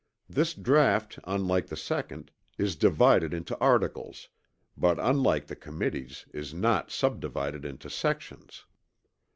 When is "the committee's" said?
5.45-6.25